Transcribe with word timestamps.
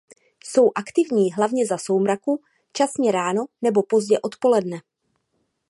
Jsou 0.45 0.71
aktivní 0.75 1.31
hlavně 1.33 1.65
za 1.67 1.77
soumraku 1.77 2.41
časně 2.73 3.11
ráno 3.11 3.45
nebo 3.61 3.83
pozdě 3.83 4.19
odpoledne. 4.19 4.79